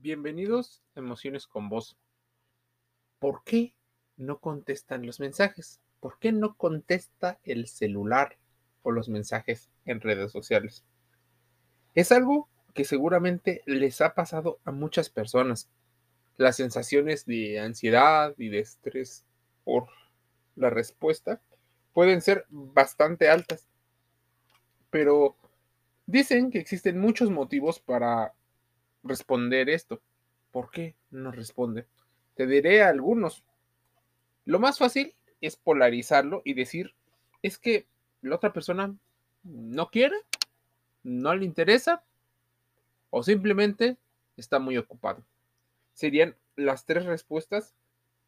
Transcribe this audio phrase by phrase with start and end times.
[0.00, 1.96] Bienvenidos a Emociones con Voz.
[3.20, 3.74] ¿Por qué
[4.16, 5.80] no contestan los mensajes?
[6.00, 8.36] ¿Por qué no contesta el celular
[8.82, 10.84] o los mensajes en redes sociales?
[11.94, 15.70] Es algo que seguramente les ha pasado a muchas personas.
[16.36, 19.24] Las sensaciones de ansiedad y de estrés
[19.62, 19.88] por
[20.56, 21.40] la respuesta
[21.92, 23.68] pueden ser bastante altas.
[24.90, 25.36] Pero
[26.04, 28.34] dicen que existen muchos motivos para
[29.04, 30.02] responder esto.
[30.50, 31.86] ¿Por qué no responde?
[32.34, 33.44] Te diré algunos.
[34.44, 36.94] Lo más fácil es polarizarlo y decir,
[37.42, 37.86] es que
[38.22, 38.94] la otra persona
[39.42, 40.16] no quiere,
[41.02, 42.02] no le interesa
[43.10, 43.96] o simplemente
[44.36, 45.24] está muy ocupado.
[45.92, 47.74] Serían las tres respuestas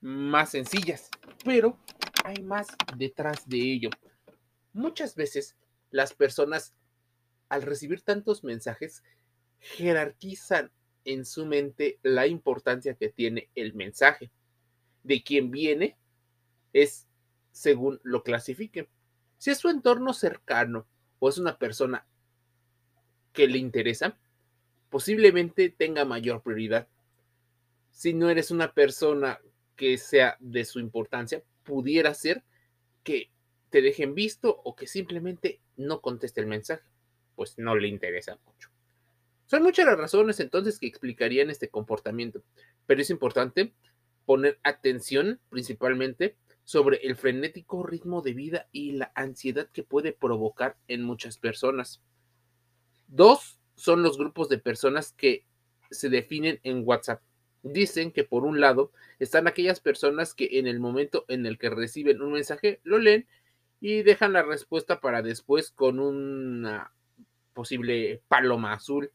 [0.00, 1.08] más sencillas,
[1.44, 1.78] pero
[2.24, 3.90] hay más detrás de ello.
[4.72, 5.56] Muchas veces
[5.90, 6.74] las personas
[7.48, 9.04] al recibir tantos mensajes
[9.62, 10.70] jerarquizan
[11.04, 14.30] en su mente la importancia que tiene el mensaje.
[15.02, 15.96] De quien viene
[16.72, 17.06] es
[17.50, 18.88] según lo clasifique.
[19.38, 20.86] Si es su entorno cercano
[21.18, 22.06] o es una persona
[23.32, 24.16] que le interesa,
[24.90, 26.88] posiblemente tenga mayor prioridad.
[27.90, 29.40] Si no eres una persona
[29.76, 32.44] que sea de su importancia, pudiera ser
[33.02, 33.30] que
[33.70, 36.84] te dejen visto o que simplemente no conteste el mensaje,
[37.34, 38.71] pues no le interesa mucho.
[39.52, 42.42] Son muchas las razones entonces que explicarían este comportamiento,
[42.86, 43.74] pero es importante
[44.24, 50.78] poner atención principalmente sobre el frenético ritmo de vida y la ansiedad que puede provocar
[50.88, 52.00] en muchas personas.
[53.08, 55.44] Dos son los grupos de personas que
[55.90, 57.20] se definen en WhatsApp.
[57.62, 61.68] Dicen que por un lado están aquellas personas que en el momento en el que
[61.68, 63.28] reciben un mensaje lo leen
[63.80, 66.94] y dejan la respuesta para después con una
[67.52, 69.12] posible paloma azul.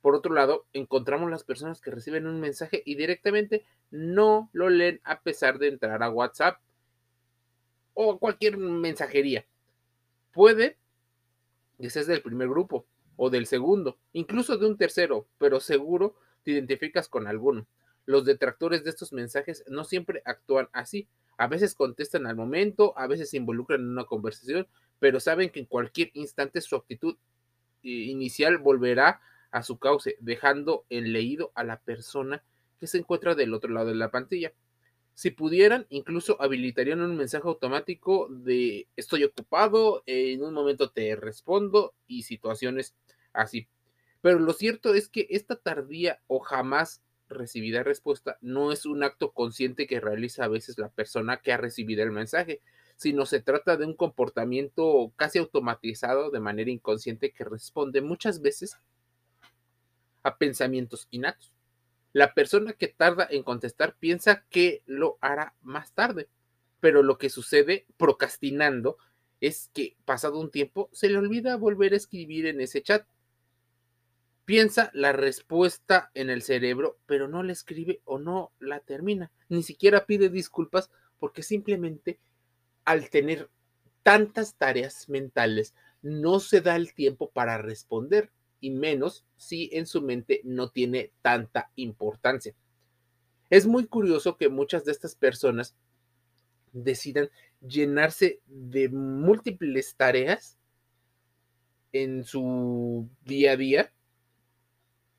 [0.00, 5.00] Por otro lado, encontramos las personas que reciben un mensaje y directamente no lo leen
[5.04, 6.60] a pesar de entrar a WhatsApp
[7.94, 9.44] o cualquier mensajería.
[10.32, 10.76] Puede
[11.80, 12.86] que seas del primer grupo
[13.16, 16.14] o del segundo, incluso de un tercero, pero seguro
[16.44, 17.66] te identificas con alguno.
[18.06, 21.08] Los detractores de estos mensajes no siempre actúan así.
[21.36, 24.66] A veces contestan al momento, a veces se involucran en una conversación,
[24.98, 27.16] pero saben que en cualquier instante su actitud
[27.82, 29.20] eh, inicial volverá a
[29.62, 32.42] su cauce, dejando en leído a la persona
[32.78, 34.52] que se encuentra del otro lado de la pantalla.
[35.14, 41.94] Si pudieran, incluso habilitarían un mensaje automático de estoy ocupado, en un momento te respondo
[42.06, 42.94] y situaciones
[43.32, 43.68] así.
[44.20, 49.32] Pero lo cierto es que esta tardía o jamás recibida respuesta no es un acto
[49.32, 52.60] consciente que realiza a veces la persona que ha recibido el mensaje,
[52.96, 58.76] sino se trata de un comportamiento casi automatizado de manera inconsciente que responde muchas veces
[60.28, 61.52] a pensamientos innatos.
[62.12, 66.28] La persona que tarda en contestar piensa que lo hará más tarde,
[66.80, 68.98] pero lo que sucede procrastinando
[69.40, 73.06] es que pasado un tiempo se le olvida volver a escribir en ese chat.
[74.44, 79.30] Piensa la respuesta en el cerebro, pero no la escribe o no la termina.
[79.48, 82.18] Ni siquiera pide disculpas porque simplemente
[82.84, 83.50] al tener
[84.02, 88.30] tantas tareas mentales no se da el tiempo para responder
[88.60, 92.54] y menos si en su mente no tiene tanta importancia.
[93.50, 95.74] Es muy curioso que muchas de estas personas
[96.72, 97.30] decidan
[97.60, 100.58] llenarse de múltiples tareas
[101.92, 103.92] en su día a día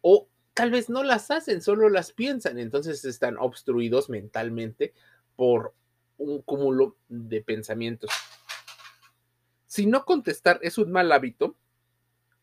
[0.00, 4.92] o tal vez no las hacen, solo las piensan, entonces están obstruidos mentalmente
[5.34, 5.74] por
[6.18, 8.10] un cúmulo de pensamientos.
[9.66, 11.56] Si no contestar es un mal hábito,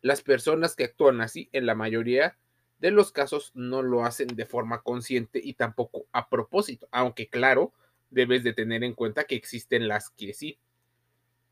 [0.01, 2.37] las personas que actúan así, en la mayoría
[2.79, 7.73] de los casos, no lo hacen de forma consciente y tampoco a propósito, aunque claro,
[8.09, 10.59] debes de tener en cuenta que existen las que sí.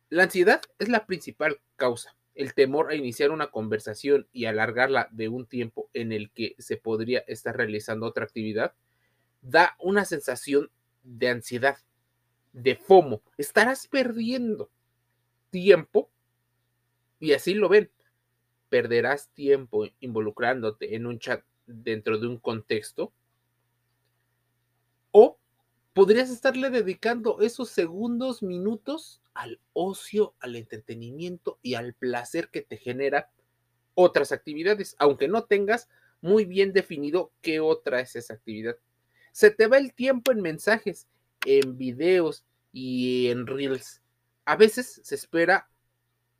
[0.09, 2.15] La ansiedad es la principal causa.
[2.33, 6.77] El temor a iniciar una conversación y alargarla de un tiempo en el que se
[6.77, 8.73] podría estar realizando otra actividad
[9.41, 10.71] da una sensación
[11.03, 11.77] de ansiedad,
[12.53, 13.21] de FOMO.
[13.37, 14.69] Estarás perdiendo
[15.49, 16.09] tiempo
[17.19, 17.91] y así lo ven
[18.69, 23.11] perderás tiempo involucrándote en un chat dentro de un contexto
[25.11, 25.37] o
[25.93, 32.77] podrías estarle dedicando esos segundos, minutos al ocio, al entretenimiento y al placer que te
[32.77, 33.31] genera
[33.95, 35.89] otras actividades, aunque no tengas
[36.21, 38.75] muy bien definido qué otra es esa actividad.
[39.31, 41.07] Se te va el tiempo en mensajes,
[41.45, 44.01] en videos y en reels.
[44.45, 45.69] A veces se espera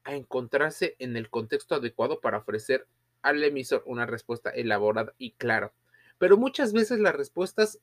[0.08, 2.88] a encontrarse en el contexto adecuado para ofrecer
[3.22, 5.74] al emisor una respuesta elaborada y clara.
[6.18, 7.80] pero muchas veces las respuestas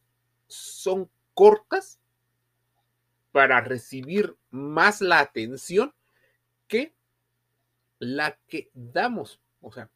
[0.49, 2.01] son cortas
[3.31, 5.95] para recibir más la atención
[6.67, 6.95] que
[8.01, 9.39] la que damos.
[9.61, 9.89] O sea,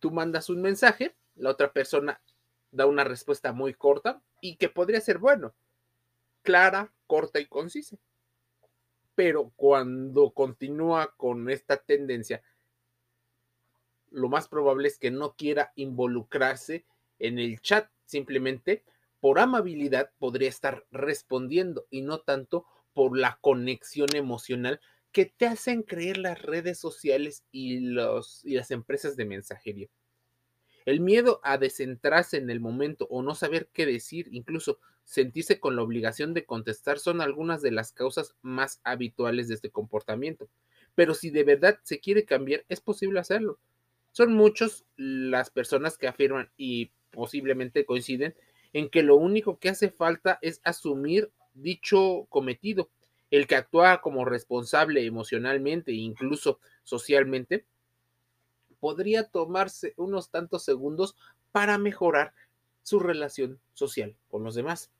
[0.00, 2.20] tú mandas un mensaje, la otra persona
[2.72, 5.54] da una respuesta muy corta y que podría ser bueno,
[6.42, 7.96] clara, corta y concisa.
[9.16, 12.42] Pero cuando continúa con esta tendencia,
[14.10, 16.84] lo más probable es que no quiera involucrarse
[17.18, 18.84] en el chat, simplemente
[19.18, 24.80] por amabilidad podría estar respondiendo y no tanto por la conexión emocional
[25.12, 29.88] que te hacen creer las redes sociales y, los, y las empresas de mensajería.
[30.84, 35.76] El miedo a descentrarse en el momento o no saber qué decir, incluso sentirse con
[35.76, 40.48] la obligación de contestar, son algunas de las causas más habituales de este comportamiento.
[40.94, 43.58] Pero si de verdad se quiere cambiar, es posible hacerlo.
[44.10, 48.34] Son muchos las personas que afirman y posiblemente coinciden
[48.72, 52.90] en que lo único que hace falta es asumir dicho cometido.
[53.30, 57.64] El que actúa como responsable emocionalmente e incluso socialmente
[58.80, 61.16] podría tomarse unos tantos segundos
[61.52, 62.34] para mejorar
[62.82, 64.90] su relación social con los demás.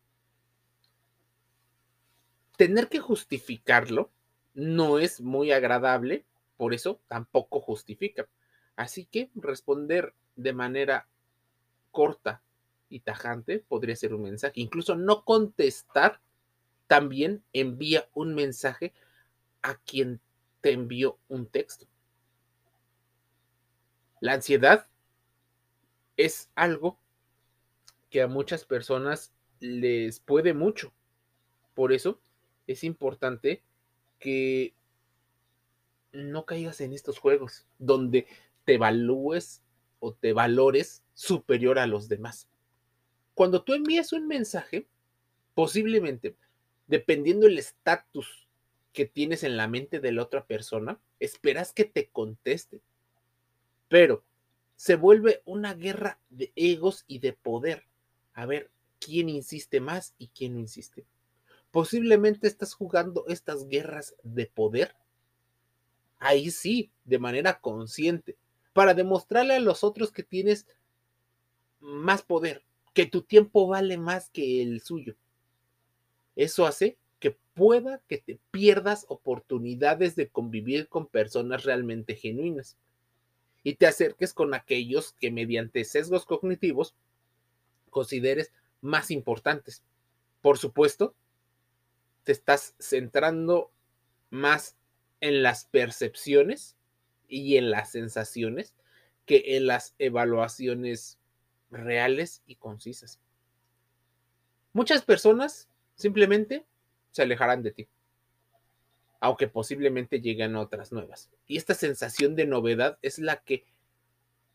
[2.57, 4.11] Tener que justificarlo
[4.55, 6.25] no es muy agradable,
[6.57, 8.29] por eso tampoco justifica.
[8.77, 11.09] Así que responder de manera
[11.91, 12.43] corta
[12.89, 14.61] y tajante podría ser un mensaje.
[14.61, 16.21] Incluso no contestar
[16.87, 18.95] también envía un mensaje
[19.63, 20.21] a quien
[20.61, 21.87] te envió un texto.
[24.21, 24.87] La ansiedad
[26.17, 26.99] es algo
[28.11, 30.93] que a muchas personas les puede mucho.
[31.75, 32.21] Por eso
[32.67, 33.63] es importante
[34.19, 34.75] que
[36.13, 38.27] no caigas en estos juegos donde
[38.65, 39.63] te evalúes
[40.01, 42.49] o te valores superior a los demás.
[43.35, 44.87] Cuando tú envías un mensaje,
[45.55, 46.37] posiblemente,
[46.87, 48.49] dependiendo el estatus
[48.93, 52.81] que tienes en la mente de la otra persona, esperas que te conteste
[53.89, 54.25] pero
[54.77, 57.85] se vuelve una guerra de egos y de poder.
[58.35, 61.07] A ver quién insiste más y quién no insiste.
[61.77, 64.97] Posiblemente estás jugando estas guerras de poder.
[66.19, 68.39] Ahí sí, de manera consciente,
[68.73, 70.67] para demostrarle a los otros que tienes
[71.79, 72.65] más poder,
[72.95, 75.17] que tu tiempo vale más que el suyo.
[76.35, 82.79] Eso hace que pueda que te pierdas oportunidades de convivir con personas realmente genuinas
[83.63, 86.95] y te acerques con aquellos que mediante sesgos cognitivos
[87.91, 88.51] consideres
[88.81, 89.83] más importantes.
[90.41, 91.15] Por supuesto,
[92.27, 93.71] te estás centrando
[94.31, 94.77] más
[95.21, 96.75] en las percepciones
[97.29, 98.75] y en las sensaciones
[99.27, 101.21] que en las evaluaciones
[101.71, 103.21] reales y concisas.
[104.73, 106.67] Muchas personas simplemente
[107.13, 107.89] se alejarán de ti
[109.21, 111.31] aunque posiblemente lleguen otras nuevas.
[111.47, 113.65] Y esta sensación de novedad es la que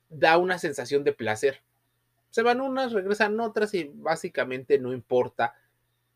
[0.10, 1.62] da una sensación de placer.
[2.30, 5.56] Se van unas, regresan otras y básicamente no importa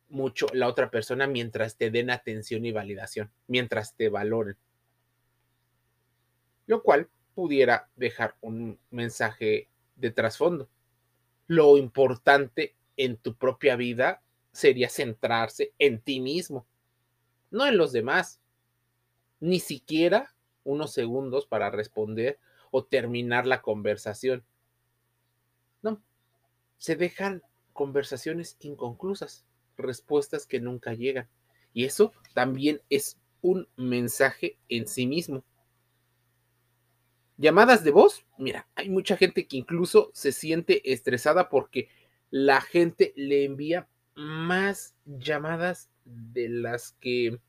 [0.10, 4.58] mucho la otra persona mientras te den atención y validación, mientras te valoren.
[6.68, 10.70] Lo cual pudiera dejar un mensaje de trasfondo.
[11.48, 14.22] Lo importante en tu propia vida
[14.52, 16.66] sería centrarse en ti mismo
[17.56, 18.42] no en los demás.
[19.40, 24.44] Ni siquiera unos segundos para responder o terminar la conversación.
[25.82, 26.02] No,
[26.78, 27.44] se dejan
[27.74, 29.46] conversaciones inconclusas,
[29.78, 31.28] respuestas que nunca llegan.
[31.74, 35.44] Y eso también es un mensaje en sí mismo.
[37.38, 41.90] Llamadas de voz, mira, hay mucha gente que incluso se siente estresada porque
[42.32, 47.40] la gente le envía más llamadas de las que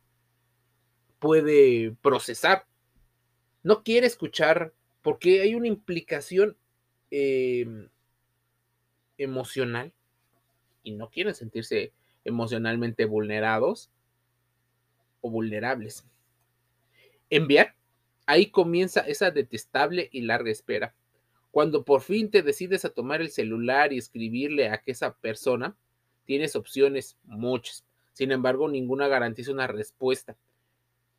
[1.19, 2.67] puede procesar.
[3.63, 6.57] No quiere escuchar porque hay una implicación
[7.11, 7.89] em,
[9.19, 9.93] emocional
[10.83, 11.93] y no quieren sentirse
[12.27, 13.91] emocionalmente vulnerados
[15.21, 16.05] o vulnerables.
[17.31, 17.75] Enviar,
[18.27, 20.95] ahí comienza esa detestable y larga espera.
[21.51, 25.75] Cuando por fin te decides a tomar el celular y escribirle a esa persona,
[26.27, 27.85] tienes opciones, muchas.
[28.13, 30.37] Sin embargo, ninguna garantiza una respuesta.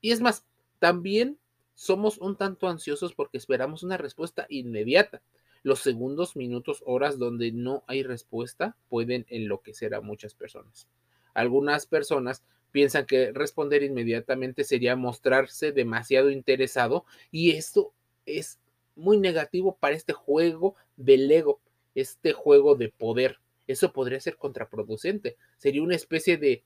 [0.01, 0.45] Y es más,
[0.79, 1.39] también
[1.73, 5.21] somos un tanto ansiosos porque esperamos una respuesta inmediata.
[5.67, 10.87] Los segundos, minutos, horas donde no hay respuesta pueden enloquecer a muchas personas.
[11.33, 17.91] Algunas personas piensan que responder inmediatamente sería mostrarse demasiado interesado y esto
[18.25, 18.61] es
[18.95, 21.59] muy negativo para este juego del ego
[21.95, 23.39] este juego de poder.
[23.67, 25.35] Eso podría ser contraproducente.
[25.57, 26.63] Sería una especie de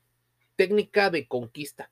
[0.54, 1.90] técnica de conquista.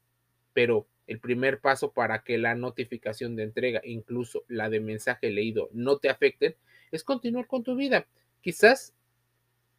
[0.52, 5.70] Pero el primer paso para que la notificación de entrega, incluso la de mensaje leído,
[5.72, 6.54] no te afecten,
[6.90, 8.06] es continuar con tu vida.
[8.40, 8.94] Quizás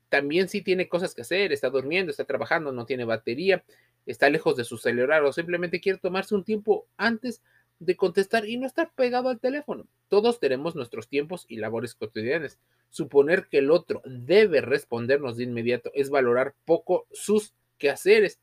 [0.09, 3.63] también sí tiene cosas que hacer, está durmiendo, está trabajando, no tiene batería,
[4.05, 7.41] está lejos de su celular o simplemente quiere tomarse un tiempo antes
[7.79, 9.87] de contestar y no estar pegado al teléfono.
[10.07, 12.59] Todos tenemos nuestros tiempos y labores cotidianas.
[12.89, 18.39] Suponer que el otro debe respondernos de inmediato es valorar poco sus quehaceres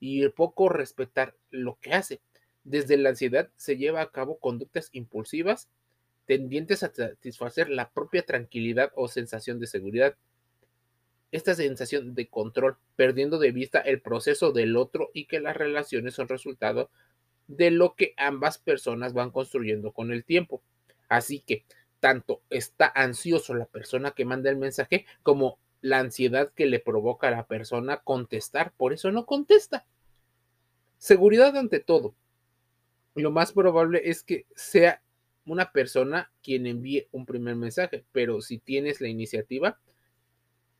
[0.00, 2.20] y poco respetar lo que hace.
[2.64, 5.68] Desde la ansiedad se lleva a cabo conductas impulsivas
[6.30, 10.14] tendientes a satisfacer la propia tranquilidad o sensación de seguridad
[11.32, 16.14] esta sensación de control, perdiendo de vista el proceso del otro y que las relaciones
[16.14, 16.88] son resultado
[17.48, 20.62] de lo que ambas personas van construyendo con el tiempo.
[21.08, 21.64] Así que
[21.98, 27.26] tanto está ansioso la persona que manda el mensaje como la ansiedad que le provoca
[27.26, 29.84] a la persona contestar, por eso no contesta.
[30.96, 32.14] Seguridad ante todo.
[33.16, 35.02] Lo más probable es que sea
[35.46, 39.78] una persona quien envíe un primer mensaje, pero si tienes la iniciativa,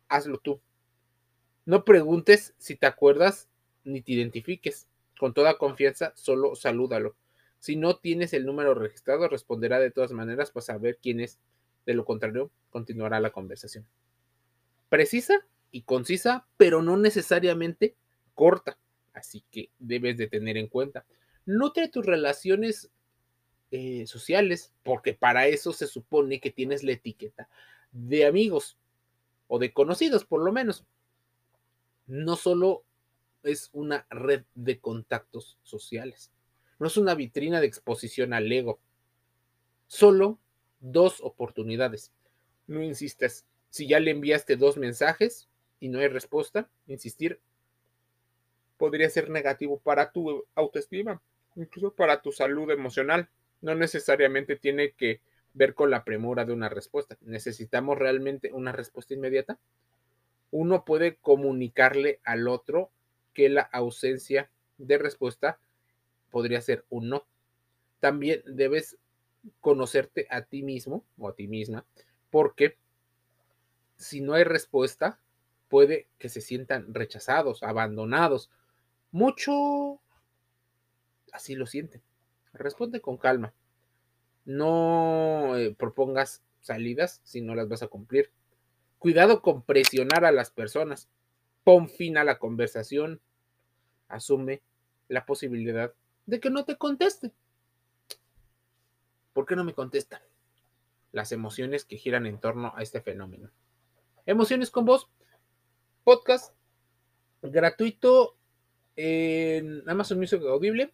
[0.09, 0.61] hazlo tú.
[1.65, 3.49] No preguntes si te acuerdas
[3.85, 4.87] ni te identifiques.
[5.19, 7.15] Con toda confianza, solo salúdalo.
[7.59, 11.39] Si no tienes el número registrado, responderá de todas maneras para saber quién es.
[11.85, 13.87] De lo contrario, continuará la conversación.
[14.89, 17.95] Precisa y concisa, pero no necesariamente
[18.35, 18.79] corta.
[19.13, 21.05] Así que debes de tener en cuenta.
[21.45, 22.91] Nutre tus relaciones
[23.71, 27.49] eh, sociales, porque para eso se supone que tienes la etiqueta
[27.93, 28.77] de amigos
[29.49, 30.85] o de conocidos por lo menos.
[32.07, 32.85] No solo
[33.43, 36.31] es una red de contactos sociales,
[36.79, 38.81] no es una vitrina de exposición al ego,
[39.87, 40.39] solo
[40.81, 42.13] dos oportunidades.
[42.67, 45.49] No insistas, si ya le enviaste dos mensajes
[45.79, 47.41] y no hay respuesta, insistir
[48.77, 51.21] podría ser negativo para tu autoestima,
[51.55, 53.29] incluso para tu salud emocional.
[53.61, 55.21] No necesariamente tiene que
[55.53, 57.17] ver con la premura de una respuesta.
[57.21, 59.59] ¿Necesitamos realmente una respuesta inmediata?
[60.51, 62.91] Uno puede comunicarle al otro
[63.35, 65.59] que la ausencia de respuesta
[66.31, 67.27] podría ser un no.
[68.01, 68.99] También debes
[69.61, 71.85] conocerte a ti mismo o a ti misma,
[72.31, 72.77] porque
[73.97, 75.21] si no hay respuesta,
[75.69, 78.51] puede que se sientan rechazados, abandonados.
[79.13, 80.01] Mucho
[81.33, 82.03] así lo sienten.
[82.53, 83.53] Responde con calma.
[84.45, 88.31] No eh, propongas salidas si no las vas a cumplir.
[88.99, 91.09] Cuidado con presionar a las personas.
[91.65, 93.21] Pon fin a la conversación.
[94.09, 94.63] Asume
[95.09, 95.93] la posibilidad
[96.27, 97.33] de que no te conteste.
[99.33, 100.23] ¿Por qué no me contesta?
[101.13, 103.51] Las emociones que giran en torno a este fenómeno.
[104.27, 105.09] Emociones con vos.
[106.05, 106.55] Podcast
[107.43, 108.37] gratuito
[108.97, 110.93] en Amazon Music Audible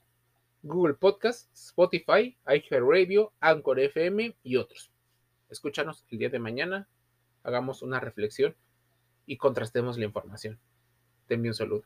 [0.67, 4.91] Google Podcast, Spotify, iHeartRadio, Anchor FM y otros.
[5.49, 6.89] Escúchanos el día de mañana,
[7.45, 8.57] hagamos una reflexión
[9.27, 10.59] y contrastemos la información.
[11.29, 11.85] Te envío un saludo.